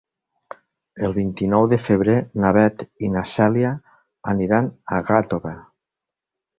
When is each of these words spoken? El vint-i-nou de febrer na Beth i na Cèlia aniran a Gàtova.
El 1.09 1.13
vint-i-nou 1.17 1.67
de 1.75 1.79
febrer 1.89 2.17
na 2.45 2.55
Beth 2.59 2.83
i 3.09 3.13
na 3.19 3.25
Cèlia 3.35 3.77
aniran 4.35 4.75
a 4.99 5.03
Gàtova. 5.13 5.57